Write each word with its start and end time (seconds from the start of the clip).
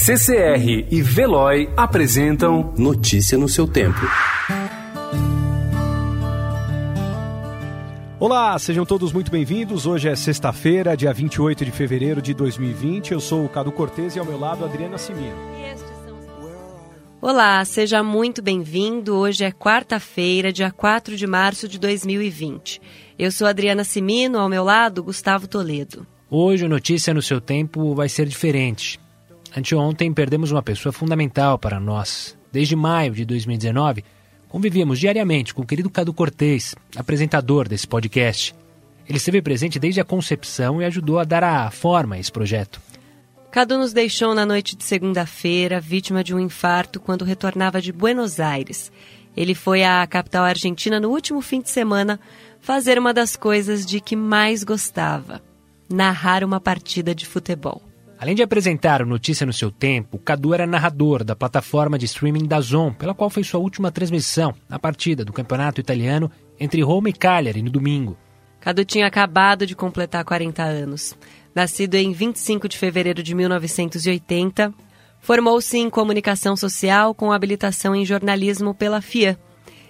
CCR 0.00 0.86
e 0.92 1.02
Veloy 1.02 1.68
apresentam 1.76 2.72
Notícia 2.78 3.36
no 3.36 3.48
seu 3.48 3.66
tempo. 3.66 3.98
Olá, 8.20 8.56
sejam 8.60 8.86
todos 8.86 9.12
muito 9.12 9.28
bem-vindos. 9.28 9.86
Hoje 9.86 10.08
é 10.08 10.14
sexta-feira, 10.14 10.96
dia 10.96 11.12
28 11.12 11.64
de 11.64 11.72
fevereiro 11.72 12.22
de 12.22 12.32
2020. 12.32 13.10
Eu 13.10 13.20
sou 13.20 13.44
o 13.44 13.48
Cado 13.48 13.72
Cortez 13.72 14.14
e 14.14 14.20
ao 14.20 14.24
meu 14.24 14.38
lado 14.38 14.64
Adriana 14.64 14.96
Simino. 14.98 15.36
Olá, 17.20 17.64
seja 17.64 18.00
muito 18.00 18.40
bem-vindo. 18.40 19.16
Hoje 19.16 19.44
é 19.44 19.50
quarta-feira, 19.50 20.52
dia 20.52 20.70
4 20.70 21.16
de 21.16 21.26
março 21.26 21.66
de 21.66 21.76
2020. 21.76 22.80
Eu 23.18 23.32
sou 23.32 23.48
Adriana 23.48 23.82
Simino, 23.82 24.38
ao 24.38 24.48
meu 24.48 24.62
lado 24.62 25.02
Gustavo 25.02 25.48
Toledo. 25.48 26.06
Hoje 26.30 26.66
o 26.66 26.68
Notícia 26.68 27.12
no 27.12 27.20
seu 27.20 27.40
tempo 27.40 27.96
vai 27.96 28.08
ser 28.08 28.28
diferente. 28.28 29.00
Anteontem 29.56 30.12
perdemos 30.12 30.50
uma 30.50 30.62
pessoa 30.62 30.92
fundamental 30.92 31.58
para 31.58 31.80
nós. 31.80 32.36
Desde 32.52 32.76
maio 32.76 33.12
de 33.12 33.24
2019, 33.24 34.04
convivíamos 34.48 34.98
diariamente 34.98 35.54
com 35.54 35.62
o 35.62 35.66
querido 35.66 35.90
Cadu 35.90 36.12
Cortez, 36.12 36.74
apresentador 36.96 37.68
desse 37.68 37.86
podcast. 37.86 38.54
Ele 39.08 39.18
esteve 39.18 39.40
presente 39.40 39.78
desde 39.78 40.00
a 40.00 40.04
concepção 40.04 40.82
e 40.82 40.84
ajudou 40.84 41.18
a 41.18 41.24
dar 41.24 41.42
a 41.42 41.70
forma 41.70 42.16
a 42.16 42.18
esse 42.18 42.30
projeto. 42.30 42.80
Cadu 43.50 43.78
nos 43.78 43.94
deixou 43.94 44.34
na 44.34 44.44
noite 44.44 44.76
de 44.76 44.84
segunda-feira, 44.84 45.80
vítima 45.80 46.22
de 46.22 46.34
um 46.34 46.38
infarto, 46.38 47.00
quando 47.00 47.24
retornava 47.24 47.80
de 47.80 47.90
Buenos 47.90 48.38
Aires. 48.38 48.92
Ele 49.34 49.54
foi 49.54 49.82
à 49.82 50.06
capital 50.06 50.44
argentina 50.44 51.00
no 51.00 51.08
último 51.08 51.40
fim 51.40 51.62
de 51.62 51.70
semana 51.70 52.20
fazer 52.60 52.98
uma 52.98 53.14
das 53.14 53.36
coisas 53.36 53.86
de 53.86 54.00
que 54.00 54.14
mais 54.14 54.62
gostava: 54.62 55.40
narrar 55.88 56.44
uma 56.44 56.60
partida 56.60 57.14
de 57.14 57.24
futebol. 57.24 57.87
Além 58.20 58.34
de 58.34 58.42
apresentar 58.42 59.00
o 59.00 59.06
Notícia 59.06 59.46
no 59.46 59.52
seu 59.52 59.70
tempo, 59.70 60.18
Cadu 60.18 60.52
era 60.52 60.66
narrador 60.66 61.22
da 61.22 61.36
plataforma 61.36 61.96
de 61.96 62.06
streaming 62.06 62.46
da 62.46 62.60
Zon, 62.60 62.92
pela 62.92 63.14
qual 63.14 63.30
fez 63.30 63.46
sua 63.46 63.60
última 63.60 63.92
transmissão 63.92 64.52
na 64.68 64.76
partida 64.76 65.24
do 65.24 65.32
campeonato 65.32 65.80
italiano 65.80 66.28
entre 66.58 66.82
Roma 66.82 67.08
e 67.08 67.12
Cagliari 67.12 67.62
no 67.62 67.70
domingo. 67.70 68.18
Cadu 68.60 68.84
tinha 68.84 69.06
acabado 69.06 69.64
de 69.64 69.76
completar 69.76 70.24
40 70.24 70.64
anos. 70.64 71.16
Nascido 71.54 71.94
em 71.94 72.12
25 72.12 72.68
de 72.68 72.76
fevereiro 72.76 73.22
de 73.22 73.36
1980, 73.36 74.74
formou-se 75.20 75.78
em 75.78 75.88
comunicação 75.88 76.56
social 76.56 77.14
com 77.14 77.30
habilitação 77.30 77.94
em 77.94 78.04
jornalismo 78.04 78.74
pela 78.74 79.00
FIA. 79.00 79.38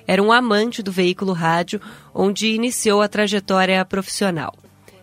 Era 0.06 0.22
um 0.22 0.30
amante 0.30 0.82
do 0.82 0.92
veículo 0.92 1.32
rádio, 1.32 1.80
onde 2.14 2.48
iniciou 2.48 3.00
a 3.00 3.08
trajetória 3.08 3.82
profissional. 3.86 4.54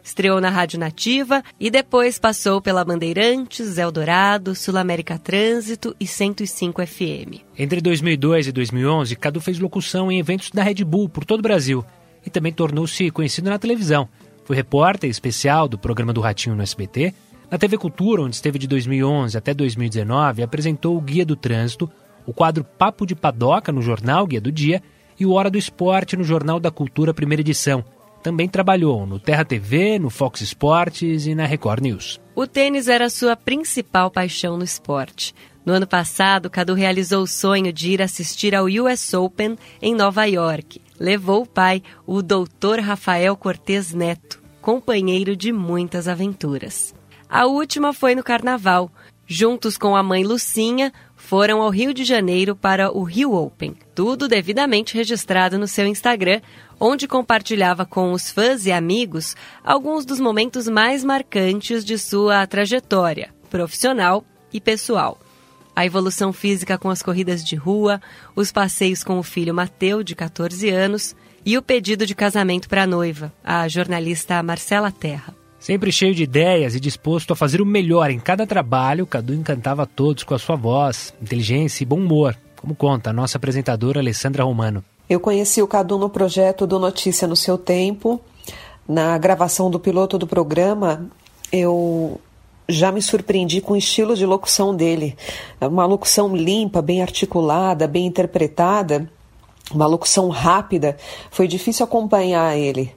Estreou 0.05 0.39
na 0.39 0.51
Rádio 0.51 0.79
Nativa 0.79 1.43
e 1.59 1.71
depois 1.71 2.19
passou 2.19 2.61
pela 2.61 2.85
Bandeirantes, 2.85 3.79
Eldorado, 3.79 4.53
Sul 4.53 4.77
América 4.77 5.17
Trânsito 5.17 5.95
e 5.99 6.05
105 6.05 6.85
FM. 6.85 7.41
Entre 7.57 7.81
2002 7.81 8.45
e 8.45 8.51
2011, 8.51 9.15
Cadu 9.15 9.41
fez 9.41 9.57
locução 9.57 10.11
em 10.11 10.19
eventos 10.19 10.51
da 10.51 10.61
Red 10.61 10.83
Bull 10.83 11.09
por 11.09 11.25
todo 11.25 11.39
o 11.39 11.41
Brasil 11.41 11.83
e 12.23 12.29
também 12.29 12.53
tornou-se 12.53 13.09
conhecido 13.09 13.49
na 13.49 13.57
televisão. 13.57 14.07
Foi 14.43 14.55
repórter 14.55 15.09
especial 15.09 15.67
do 15.67 15.75
programa 15.75 16.13
do 16.13 16.21
Ratinho 16.21 16.55
no 16.55 16.61
SBT. 16.61 17.11
Na 17.49 17.57
TV 17.57 17.75
Cultura, 17.75 18.21
onde 18.21 18.35
esteve 18.35 18.59
de 18.59 18.67
2011 18.67 19.35
até 19.35 19.55
2019, 19.55 20.43
apresentou 20.43 20.95
o 20.95 21.01
Guia 21.01 21.25
do 21.25 21.35
Trânsito, 21.35 21.89
o 22.27 22.33
quadro 22.33 22.63
Papo 22.63 23.07
de 23.07 23.15
Padoca 23.15 23.71
no 23.71 23.81
jornal 23.81 24.27
Guia 24.27 24.39
do 24.39 24.51
Dia 24.51 24.83
e 25.19 25.25
o 25.25 25.31
Hora 25.31 25.49
do 25.49 25.57
Esporte 25.57 26.15
no 26.15 26.23
Jornal 26.23 26.59
da 26.59 26.69
Cultura, 26.69 27.11
primeira 27.11 27.41
edição. 27.41 27.83
Também 28.25 28.49
trabalhou 28.49 29.05
no 29.05 29.19
Terra 29.19 29.45
TV, 29.45 29.99
no 29.99 30.09
Fox 30.09 30.41
Sports 30.41 31.27
e 31.27 31.35
na 31.35 31.45
Record 31.45 31.83
News. 31.83 32.19
O 32.33 32.47
tênis 32.47 32.87
era 32.87 33.07
sua 33.07 33.35
principal 33.35 34.09
paixão 34.09 34.57
no 34.57 34.63
esporte. 34.63 35.31
No 35.63 35.73
ano 35.73 35.85
passado, 35.85 36.49
Cadu 36.49 36.73
realizou 36.73 37.21
o 37.21 37.27
sonho 37.27 37.71
de 37.71 37.91
ir 37.91 38.01
assistir 38.01 38.55
ao 38.55 38.65
US 38.65 39.13
Open 39.13 39.55
em 39.79 39.93
Nova 39.93 40.25
York. 40.25 40.81
Levou 40.99 41.43
o 41.43 41.45
pai, 41.45 41.83
o 42.03 42.23
doutor 42.23 42.79
Rafael 42.79 43.37
Cortez 43.37 43.93
Neto, 43.93 44.41
companheiro 44.59 45.35
de 45.35 45.51
muitas 45.51 46.07
aventuras. 46.07 46.95
A 47.29 47.45
última 47.45 47.93
foi 47.93 48.15
no 48.15 48.23
carnaval. 48.23 48.89
Juntos 49.27 49.77
com 49.77 49.95
a 49.95 50.01
mãe 50.01 50.23
Lucinha, 50.23 50.91
foram 51.15 51.61
ao 51.61 51.69
Rio 51.69 51.93
de 51.93 52.03
Janeiro 52.03 52.55
para 52.55 52.91
o 52.91 53.03
Rio 53.03 53.33
Open. 53.33 53.75
Tudo 53.93 54.27
devidamente 54.27 54.95
registrado 54.95 55.57
no 55.57 55.67
seu 55.67 55.87
Instagram, 55.87 56.41
onde 56.79 57.07
compartilhava 57.07 57.85
com 57.85 58.11
os 58.11 58.29
fãs 58.29 58.65
e 58.65 58.71
amigos 58.71 59.35
alguns 59.63 60.05
dos 60.05 60.19
momentos 60.19 60.67
mais 60.67 61.03
marcantes 61.03 61.83
de 61.85 61.97
sua 61.97 62.45
trajetória 62.45 63.33
profissional 63.49 64.25
e 64.51 64.59
pessoal. 64.59 65.17
A 65.75 65.85
evolução 65.85 66.33
física 66.33 66.77
com 66.77 66.89
as 66.89 67.01
corridas 67.01 67.43
de 67.43 67.55
rua, 67.55 68.01
os 68.35 68.51
passeios 68.51 69.03
com 69.03 69.17
o 69.17 69.23
filho 69.23 69.53
Mateu, 69.53 70.03
de 70.03 70.15
14 70.15 70.69
anos, 70.69 71.15
e 71.45 71.57
o 71.57 71.61
pedido 71.61 72.05
de 72.05 72.15
casamento 72.15 72.67
para 72.67 72.83
a 72.83 72.87
noiva, 72.87 73.31
a 73.43 73.67
jornalista 73.67 74.41
Marcela 74.41 74.91
Terra. 74.91 75.44
Sempre 75.65 75.91
cheio 75.91 76.13
de 76.13 76.21
ideias 76.21 76.75
e 76.75 76.79
disposto 76.79 77.33
a 77.33 77.35
fazer 77.35 77.59
o 77.59 77.65
melhor 77.65 78.11
em 78.11 78.19
cada 78.19 78.45
trabalho, 78.45 79.07
Cadu 79.07 79.33
encantava 79.33 79.87
todos 79.87 80.23
com 80.23 80.35
a 80.35 80.37
sua 80.37 80.55
voz, 80.55 81.11
inteligência 81.19 81.81
e 81.81 81.87
bom 81.87 81.95
humor, 81.95 82.37
como 82.61 82.75
conta 82.75 83.09
a 83.09 83.13
nossa 83.13 83.39
apresentadora 83.39 83.99
Alessandra 83.99 84.43
Romano. 84.43 84.85
Eu 85.09 85.19
conheci 85.19 85.63
o 85.63 85.67
Cadu 85.67 85.97
no 85.97 86.07
projeto 86.07 86.67
do 86.67 86.77
Notícia 86.77 87.27
no 87.27 87.35
Seu 87.35 87.57
Tempo. 87.57 88.21
Na 88.87 89.17
gravação 89.17 89.71
do 89.71 89.79
piloto 89.79 90.19
do 90.19 90.27
programa, 90.27 91.09
eu 91.51 92.21
já 92.69 92.91
me 92.91 93.01
surpreendi 93.01 93.59
com 93.59 93.73
o 93.73 93.77
estilo 93.77 94.15
de 94.15 94.23
locução 94.23 94.75
dele. 94.75 95.17
É 95.59 95.67
uma 95.67 95.87
locução 95.87 96.35
limpa, 96.35 96.79
bem 96.79 97.01
articulada, 97.01 97.87
bem 97.87 98.05
interpretada, 98.05 99.09
uma 99.73 99.85
locução 99.85 100.29
rápida. 100.29 100.97
Foi 101.31 101.47
difícil 101.47 101.83
acompanhar 101.83 102.57
ele. 102.57 102.91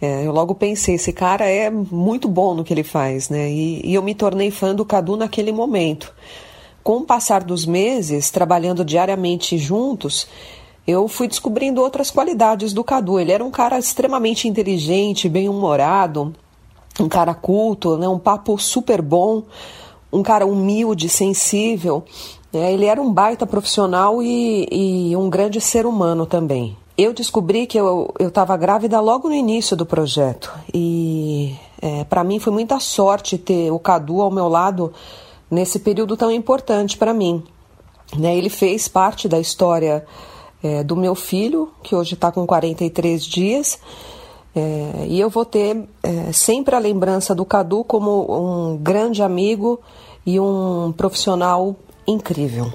É, 0.00 0.26
eu 0.26 0.32
logo 0.32 0.54
pensei, 0.54 0.94
esse 0.94 1.12
cara 1.12 1.48
é 1.48 1.70
muito 1.70 2.28
bom 2.28 2.54
no 2.54 2.64
que 2.64 2.72
ele 2.72 2.82
faz, 2.82 3.28
né? 3.28 3.50
E, 3.50 3.80
e 3.84 3.94
eu 3.94 4.02
me 4.02 4.14
tornei 4.14 4.50
fã 4.50 4.74
do 4.74 4.84
Cadu 4.84 5.16
naquele 5.16 5.52
momento. 5.52 6.12
Com 6.82 6.98
o 6.98 7.04
passar 7.04 7.42
dos 7.42 7.64
meses, 7.64 8.30
trabalhando 8.30 8.84
diariamente 8.84 9.56
juntos, 9.56 10.26
eu 10.86 11.08
fui 11.08 11.26
descobrindo 11.26 11.80
outras 11.80 12.10
qualidades 12.10 12.72
do 12.72 12.84
Cadu. 12.84 13.18
Ele 13.18 13.32
era 13.32 13.44
um 13.44 13.50
cara 13.50 13.78
extremamente 13.78 14.46
inteligente, 14.46 15.28
bem-humorado, 15.28 16.34
um 17.00 17.08
cara 17.08 17.34
culto, 17.34 17.96
né? 17.96 18.06
um 18.06 18.18
papo 18.18 18.58
super 18.58 19.00
bom, 19.00 19.44
um 20.12 20.22
cara 20.22 20.46
humilde, 20.46 21.08
sensível. 21.08 22.04
É, 22.54 22.72
ele 22.72 22.86
era 22.86 23.00
um 23.00 23.12
baita 23.12 23.46
profissional 23.46 24.22
e, 24.22 24.68
e, 24.70 25.16
um 25.16 25.28
grande 25.28 25.60
ser 25.60 25.86
humano 25.86 26.24
também. 26.26 26.76
Eu 26.96 27.12
descobri 27.12 27.66
que 27.66 27.78
eu 27.78 28.12
estava 28.20 28.56
grávida 28.56 29.00
logo 29.00 29.28
no 29.28 29.34
início 29.34 29.76
do 29.76 29.84
projeto 29.84 30.52
e 30.72 31.56
é, 31.82 32.04
para 32.04 32.22
mim 32.22 32.38
foi 32.38 32.52
muita 32.52 32.78
sorte 32.78 33.36
ter 33.36 33.70
o 33.70 33.78
Cadu 33.78 34.22
ao 34.22 34.30
meu 34.30 34.48
lado 34.48 34.92
nesse 35.50 35.80
período 35.80 36.16
tão 36.16 36.30
importante 36.30 36.96
para 36.96 37.12
mim. 37.12 37.42
Né? 38.16 38.36
Ele 38.36 38.48
fez 38.48 38.86
parte 38.86 39.28
da 39.28 39.40
história 39.40 40.06
é, 40.62 40.82
do 40.82 40.96
meu 40.96 41.14
filho, 41.14 41.70
que 41.82 41.94
hoje 41.94 42.14
está 42.14 42.32
com 42.32 42.46
43 42.46 43.24
dias. 43.24 43.78
É, 44.54 45.06
e 45.08 45.18
eu 45.18 45.28
vou 45.28 45.44
ter 45.44 45.88
é, 46.02 46.32
sempre 46.32 46.76
a 46.76 46.78
lembrança 46.78 47.34
do 47.34 47.44
Cadu 47.44 47.82
como 47.82 48.72
um 48.72 48.76
grande 48.76 49.22
amigo 49.22 49.80
e 50.24 50.38
um 50.38 50.92
profissional 50.96 51.76
incrível. 52.06 52.72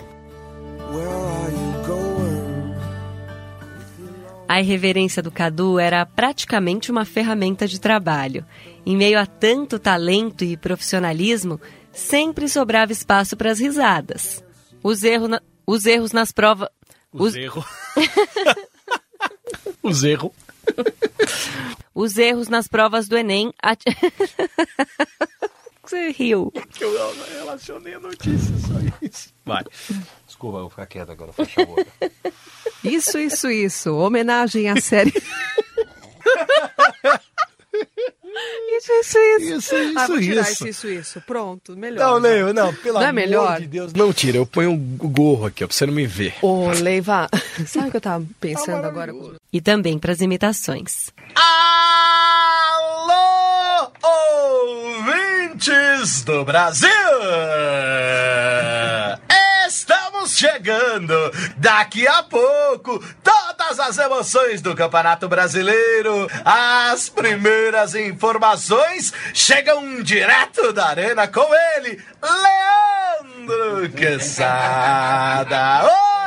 A 4.48 4.60
irreverência 4.60 5.22
do 5.22 5.32
Cadu 5.32 5.78
era 5.78 6.04
praticamente 6.06 6.90
uma 6.90 7.06
ferramenta 7.06 7.68
de 7.68 7.80
trabalho. 7.80 8.44
Em 8.84 8.98
meio 8.98 9.20
a 9.20 9.26
tanto 9.28 9.78
talento 9.78 10.44
e 10.44 10.58
profissionalismo, 10.58 11.62
sempre 11.92 12.50
sobrava 12.50 12.92
espaço 12.92 13.38
para 13.38 13.52
as 13.52 13.60
risadas. 13.60 14.44
Os, 14.81 15.04
erro 15.04 15.28
na... 15.28 15.40
Os 15.68 15.86
erros 15.86 16.12
nas 16.12 16.32
provas. 16.32 16.70
Os, 17.14 17.36
erros. 17.36 17.66
Os 19.84 20.04
erros. 20.04 20.32
Os 21.94 22.18
erros 22.18 22.48
nas 22.48 22.68
provas 22.68 23.08
do 23.08 23.18
Enem. 23.18 23.54
At... 23.62 23.84
Você 25.89 26.12
riu. 26.12 26.53
Eu 26.80 27.15
relacionei 27.39 27.95
a 27.95 28.00
notícia, 28.00 28.56
só 28.59 28.74
isso. 29.01 29.33
Vai. 29.44 29.63
Desculpa, 30.27 30.57
eu 30.57 30.62
vou 30.62 30.69
ficar 30.69 30.86
quieto 30.86 31.12
agora, 31.12 31.33
fecha 31.33 31.63
a 31.63 31.65
boca. 31.65 31.88
Isso, 32.83 33.18
isso, 33.18 33.50
isso. 33.50 33.95
Homenagem 33.95 34.69
à 34.69 34.80
série. 34.80 35.12
Isso, 38.71 38.91
isso, 38.94 39.18
isso. 39.19 39.53
Isso, 39.57 39.75
isso, 39.75 40.00
ah, 40.00 40.07
vou 40.07 40.19
tirar 40.19 40.41
isso. 40.44 40.68
isso, 40.68 40.88
isso, 40.88 40.88
isso. 40.88 41.21
Pronto, 41.21 41.75
melhor. 41.75 42.00
Não, 42.13 42.18
Leiva, 42.19 42.53
não, 42.53 42.74
pelo 42.74 42.94
Não 42.95 43.01
é 43.01 43.09
amor 43.09 43.13
melhor? 43.15 43.59
de 43.59 43.68
Deus. 43.68 43.94
Não 43.94 44.13
tira, 44.13 44.38
eu 44.38 44.45
ponho 44.45 44.71
um 44.71 44.97
gorro 44.97 45.47
aqui, 45.47 45.63
ó, 45.63 45.68
pra 45.68 45.75
você 45.75 45.86
não 45.86 45.94
me 45.94 46.07
ver. 46.07 46.33
Ô, 46.41 46.69
Leiva, 46.69 47.27
sabe 47.68 47.89
o 47.89 47.91
que 47.91 47.97
eu 47.97 48.01
tava 48.01 48.25
pensando 48.39 48.86
agora? 48.86 49.13
E 49.51 49.59
também 49.59 50.00
para 50.00 50.13
as 50.13 50.21
imitações. 50.21 51.12
Alô, 51.36 51.69
do 56.24 56.44
Brasil! 56.44 56.90
chegando 60.30 61.14
daqui 61.58 62.08
a 62.08 62.24
pouco. 62.24 63.04
Todas 63.24 63.80
as 63.80 63.98
emoções 63.98 64.62
do 64.62 64.76
Campeonato 64.76 65.28
Brasileiro, 65.28 66.28
as 66.46 67.10
primeiras 67.10 67.96
informações 67.96 69.12
chegam 69.34 70.02
direto 70.02 70.72
da 70.72 70.88
arena 70.88 71.28
com 71.28 71.48
ele, 71.76 72.02
Leandro 72.22 73.90
Quesada. 73.90 75.84
Oi, 75.84 76.10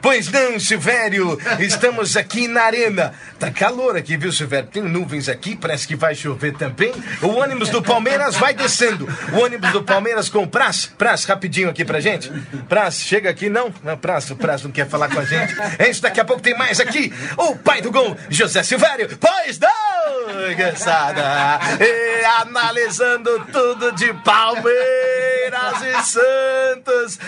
Pois 0.00 0.30
não, 0.30 0.58
Silvério, 0.58 1.38
estamos 1.58 2.16
aqui 2.16 2.46
na 2.48 2.62
arena. 2.62 3.12
Tá 3.38 3.50
calor 3.50 3.96
aqui, 3.96 4.16
viu, 4.16 4.32
Silvério? 4.32 4.68
Tem 4.68 4.82
nuvens 4.82 5.28
aqui, 5.28 5.56
parece 5.56 5.86
que 5.86 5.96
vai 5.96 6.14
chover 6.14 6.54
também. 6.54 6.92
O 7.22 7.28
ônibus 7.28 7.68
do 7.70 7.82
Palmeiras 7.82 8.36
vai 8.36 8.54
descendo. 8.54 9.08
O 9.32 9.44
ônibus 9.44 9.72
do 9.72 9.82
Palmeiras 9.82 10.28
com 10.28 10.42
o 10.42 10.48
Praz. 10.48 10.86
Praz, 10.86 11.24
rapidinho 11.24 11.70
aqui 11.70 11.84
pra 11.84 12.00
gente. 12.00 12.30
Praz, 12.68 13.00
chega 13.00 13.30
aqui, 13.30 13.48
não? 13.48 13.72
Não, 13.82 13.96
Praz, 13.96 14.30
o 14.30 14.36
Praz 14.36 14.62
não 14.62 14.70
quer 14.70 14.88
falar 14.88 15.08
com 15.08 15.20
a 15.20 15.24
gente. 15.24 15.54
Isso, 15.88 16.02
daqui 16.02 16.20
a 16.20 16.24
pouco 16.24 16.42
tem 16.42 16.56
mais 16.56 16.80
aqui. 16.80 17.12
O 17.36 17.56
pai 17.56 17.80
do 17.80 17.90
gol, 17.90 18.16
José 18.28 18.62
Silvério. 18.62 19.08
Pois 19.18 19.58
não, 19.58 20.54
Quesada! 20.54 21.58
E 21.80 22.24
analisando 22.42 23.46
tudo 23.52 23.92
de 23.92 24.12
Palmeiras 24.22 25.82
e 25.82 26.02
Santos 26.04 27.18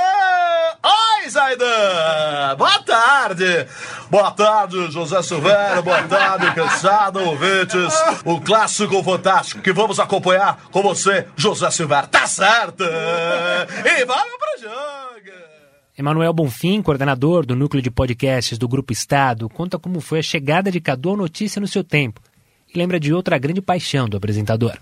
Oi, 0.83 1.29
Zaidan! 1.29 2.55
Boa 2.57 2.79
tarde! 2.83 3.67
Boa 4.09 4.31
tarde, 4.31 4.91
José 4.91 5.21
Silvério. 5.21 5.83
Boa 5.83 6.03
tarde, 6.03 6.55
cansado, 6.55 7.19
ouvintes. 7.19 7.93
O 8.23 8.39
clássico 8.39 9.03
fantástico 9.03 9.61
que 9.61 9.73
vamos 9.73 9.99
acompanhar 9.99 10.63
com 10.71 10.81
você, 10.81 11.27
José 11.35 11.69
Silvério. 11.69 12.09
Tá 12.09 12.25
certo! 12.25 12.83
E 12.83 14.05
vamos 14.05 14.37
pro 14.37 14.61
jogo! 14.61 15.37
Emanuel 15.97 16.33
Bonfim, 16.33 16.81
coordenador 16.81 17.45
do 17.45 17.55
núcleo 17.55 17.83
de 17.83 17.91
podcasts 17.91 18.57
do 18.57 18.67
Grupo 18.67 18.93
Estado, 18.93 19.49
conta 19.49 19.77
como 19.77 19.99
foi 19.99 20.19
a 20.19 20.23
chegada 20.23 20.71
de 20.71 20.79
Cadu 20.79 21.09
ao 21.09 21.17
Notícia 21.17 21.59
no 21.59 21.67
seu 21.67 21.83
tempo 21.83 22.21
e 22.73 22.77
lembra 22.77 22.99
de 22.99 23.13
outra 23.13 23.37
grande 23.37 23.61
paixão 23.61 24.07
do 24.07 24.17
apresentador. 24.17 24.77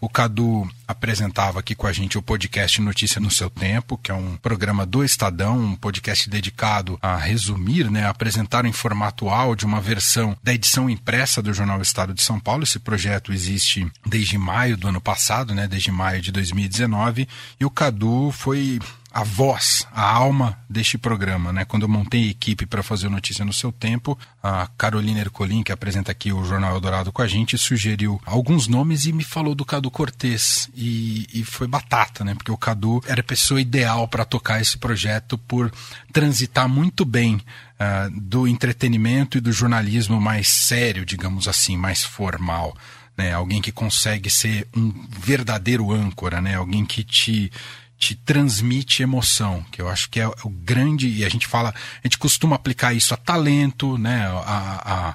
O 0.00 0.08
Cadu 0.08 0.66
apresentava 0.88 1.60
aqui 1.60 1.74
com 1.74 1.86
a 1.86 1.92
gente 1.92 2.16
o 2.16 2.22
podcast 2.22 2.80
Notícia 2.80 3.20
no 3.20 3.30
Seu 3.30 3.50
Tempo, 3.50 3.98
que 3.98 4.10
é 4.10 4.14
um 4.14 4.34
programa 4.36 4.86
do 4.86 5.04
Estadão, 5.04 5.58
um 5.58 5.76
podcast 5.76 6.28
dedicado 6.30 6.98
a 7.02 7.16
resumir, 7.16 7.90
né, 7.90 8.06
a 8.06 8.10
apresentar 8.10 8.64
em 8.64 8.72
formato 8.72 9.28
áudio 9.28 9.68
uma 9.68 9.80
versão 9.80 10.34
da 10.42 10.54
edição 10.54 10.88
impressa 10.88 11.42
do 11.42 11.52
Jornal 11.52 11.82
Estado 11.82 12.14
de 12.14 12.22
São 12.22 12.40
Paulo. 12.40 12.62
Esse 12.62 12.78
projeto 12.78 13.30
existe 13.30 13.86
desde 14.06 14.38
maio 14.38 14.74
do 14.74 14.88
ano 14.88 15.02
passado, 15.02 15.54
né, 15.54 15.68
desde 15.68 15.92
maio 15.92 16.22
de 16.22 16.32
2019, 16.32 17.28
e 17.60 17.64
o 17.66 17.70
Cadu 17.70 18.32
foi 18.32 18.78
a 19.12 19.24
voz, 19.24 19.86
a 19.92 20.08
alma 20.08 20.56
deste 20.68 20.96
programa, 20.96 21.52
né? 21.52 21.64
Quando 21.64 21.82
eu 21.82 21.88
montei 21.88 22.28
a 22.28 22.30
equipe 22.30 22.64
para 22.64 22.82
fazer 22.82 23.08
o 23.08 23.10
Notícia 23.10 23.44
no 23.44 23.52
seu 23.52 23.72
tempo, 23.72 24.16
a 24.40 24.68
Carolina 24.78 25.18
Ercolim, 25.18 25.64
que 25.64 25.72
apresenta 25.72 26.12
aqui 26.12 26.32
o 26.32 26.44
Jornal 26.44 26.74
Eldorado 26.74 27.10
com 27.10 27.20
a 27.20 27.26
gente, 27.26 27.58
sugeriu 27.58 28.20
alguns 28.24 28.68
nomes 28.68 29.06
e 29.06 29.12
me 29.12 29.24
falou 29.24 29.54
do 29.54 29.64
Cadu 29.64 29.90
Cortez. 29.90 30.70
E, 30.76 31.26
e 31.34 31.44
foi 31.44 31.66
batata, 31.66 32.24
né? 32.24 32.34
Porque 32.34 32.52
o 32.52 32.56
Cadu 32.56 33.02
era 33.04 33.20
a 33.20 33.24
pessoa 33.24 33.60
ideal 33.60 34.06
para 34.06 34.24
tocar 34.24 34.60
esse 34.60 34.78
projeto 34.78 35.36
por 35.36 35.72
transitar 36.12 36.68
muito 36.68 37.04
bem 37.04 37.34
uh, 37.34 38.10
do 38.20 38.46
entretenimento 38.46 39.38
e 39.38 39.40
do 39.40 39.52
jornalismo 39.52 40.20
mais 40.20 40.46
sério, 40.46 41.04
digamos 41.04 41.48
assim, 41.48 41.76
mais 41.76 42.04
formal. 42.04 42.76
Né? 43.16 43.32
Alguém 43.32 43.60
que 43.60 43.72
consegue 43.72 44.30
ser 44.30 44.68
um 44.74 44.94
verdadeiro 45.08 45.92
âncora, 45.92 46.40
né? 46.40 46.54
Alguém 46.54 46.84
que 46.84 47.02
te 47.02 47.50
te 48.00 48.14
transmite 48.14 49.02
emoção, 49.02 49.62
que 49.70 49.80
eu 49.82 49.86
acho 49.86 50.08
que 50.08 50.18
é 50.18 50.26
o 50.26 50.48
grande, 50.48 51.06
e 51.06 51.22
a 51.22 51.28
gente 51.28 51.46
fala, 51.46 51.68
a 51.68 52.06
gente 52.06 52.16
costuma 52.16 52.56
aplicar 52.56 52.94
isso 52.94 53.12
a 53.12 53.16
talento, 53.18 53.98
né, 53.98 54.26
a, 54.26 55.14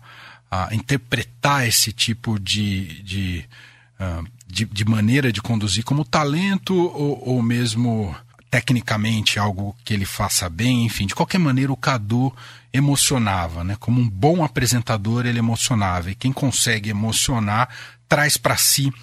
a, 0.51 0.67
a 0.67 0.75
interpretar 0.75 1.67
esse 1.67 1.91
tipo 1.91 2.39
de, 2.39 3.01
de, 3.01 3.45
uh, 3.99 4.23
de, 4.45 4.65
de, 4.65 4.85
maneira 4.85 5.31
de 5.31 5.41
conduzir 5.41 5.83
como 5.83 6.05
talento 6.05 6.75
ou, 6.75 7.27
ou 7.27 7.41
mesmo 7.41 8.15
tecnicamente 8.51 9.39
algo 9.39 9.75
que 9.83 9.91
ele 9.91 10.05
faça 10.05 10.47
bem, 10.47 10.85
enfim, 10.85 11.07
de 11.07 11.15
qualquer 11.15 11.39
maneira 11.39 11.73
o 11.73 11.77
Cadu 11.77 12.31
emocionava, 12.71 13.63
né? 13.63 13.75
Como 13.79 13.99
um 13.99 14.07
bom 14.07 14.43
apresentador 14.43 15.25
ele 15.25 15.39
emocionava 15.39 16.11
e 16.11 16.15
quem 16.15 16.31
consegue 16.31 16.91
emocionar 16.91 17.67
traz 18.07 18.37
para 18.37 18.55
si 18.57 18.93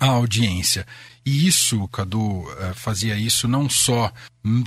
a 0.00 0.06
audiência. 0.06 0.84
E 1.26 1.48
isso, 1.48 1.88
Cadu, 1.88 2.46
eh, 2.60 2.72
fazia 2.74 3.16
isso 3.16 3.48
não 3.48 3.68
só 3.68 4.12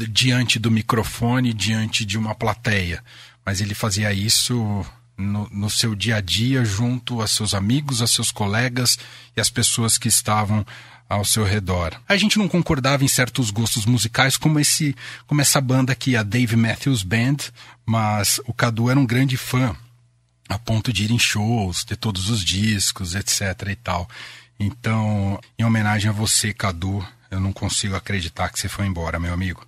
diante 0.09 0.59
do 0.59 0.69
microfone, 0.69 1.53
diante 1.53 2.03
de 2.03 2.17
uma 2.17 2.35
plateia, 2.35 3.01
mas 3.45 3.61
ele 3.61 3.73
fazia 3.73 4.11
isso 4.11 4.85
no, 5.17 5.50
no, 5.50 5.69
seu 5.69 5.95
dia 5.95 6.17
a 6.17 6.21
dia, 6.21 6.65
junto 6.65 7.21
a 7.21 7.27
seus 7.27 7.53
amigos, 7.53 8.01
a 8.01 8.07
seus 8.07 8.29
colegas 8.29 9.00
e 9.38 9.39
as 9.39 9.50
pessoas 9.50 9.97
que 9.97 10.09
estavam 10.09 10.65
ao 11.07 11.23
seu 11.23 11.45
redor. 11.45 12.00
A 12.07 12.17
gente 12.17 12.38
não 12.38 12.50
concordava 12.50 13.06
em 13.06 13.07
certos 13.07 13.51
gostos 13.51 13.85
musicais, 13.85 14.35
como 14.35 14.59
esse, 14.59 14.94
como 15.25 15.39
essa 15.39 15.61
banda 15.61 15.94
aqui, 15.94 16.17
a 16.17 16.23
Dave 16.23 16.57
Matthews 16.57 17.03
Band, 17.03 17.38
mas 17.85 18.41
o 18.45 18.53
Cadu 18.53 18.89
era 18.89 19.00
um 19.00 19.06
grande 19.06 19.38
fã, 19.38 19.75
a 20.50 20.59
ponto 20.59 20.91
de 20.91 21.06
ir 21.06 21.11
em 21.11 21.19
shows, 21.19 21.85
ter 21.85 21.95
todos 21.95 22.29
os 22.29 22.44
discos, 22.44 23.15
etc. 23.15 23.41
e 23.69 23.75
tal. 23.75 24.09
Então, 24.59 25.39
em 25.57 25.63
homenagem 25.63 26.09
a 26.09 26.13
você, 26.13 26.53
Cadu, 26.53 27.06
eu 27.31 27.39
não 27.39 27.53
consigo 27.53 27.95
acreditar 27.95 28.50
que 28.50 28.59
você 28.59 28.67
foi 28.67 28.85
embora, 28.85 29.17
meu 29.17 29.33
amigo. 29.33 29.65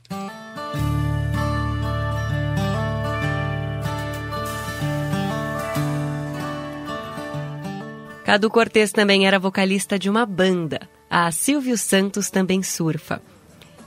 Cadu 8.25 8.49
Cortez 8.49 8.91
também 8.91 9.25
era 9.25 9.39
vocalista 9.39 9.97
de 9.97 10.09
uma 10.09 10.25
banda, 10.25 10.89
a 11.09 11.31
Silvio 11.31 11.77
Santos 11.77 12.29
Também 12.29 12.61
Surfa. 12.61 13.21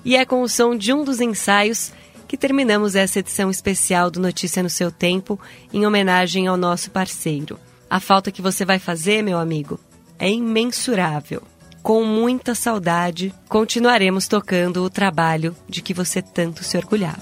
E 0.04 0.16
é 0.16 0.24
com 0.24 0.42
o 0.42 0.48
som 0.48 0.76
de 0.76 0.92
um 0.92 1.04
dos 1.04 1.20
ensaios 1.20 1.92
que 2.26 2.36
terminamos 2.36 2.94
essa 2.94 3.20
edição 3.20 3.50
especial 3.50 4.10
do 4.10 4.20
Notícia 4.20 4.62
no 4.62 4.70
Seu 4.70 4.90
Tempo, 4.90 5.38
em 5.72 5.86
homenagem 5.86 6.46
ao 6.46 6.56
nosso 6.56 6.90
parceiro. 6.90 7.58
A 7.88 8.00
falta 8.00 8.32
que 8.32 8.42
você 8.42 8.64
vai 8.64 8.78
fazer, 8.78 9.22
meu 9.22 9.38
amigo, 9.38 9.78
é 10.19 10.31
imensurável. 10.31 11.43
Com 11.83 12.02
muita 12.04 12.54
saudade, 12.54 13.35
continuaremos 13.49 14.26
tocando 14.26 14.83
o 14.83 14.88
trabalho 14.88 15.54
de 15.68 15.83
que 15.83 15.92
você 15.92 16.23
tanto 16.23 16.64
se 16.64 16.76
orgulhava. 16.76 17.21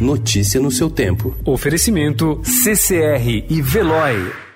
Notícia 0.00 0.58
no 0.58 0.70
seu 0.70 0.90
tempo. 0.90 1.36
Oferecimento 1.44 2.40
CCR 2.42 3.44
e 3.48 3.60
Veloy. 3.60 4.49